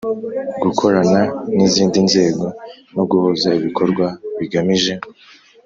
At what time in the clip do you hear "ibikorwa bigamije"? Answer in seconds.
3.59-4.93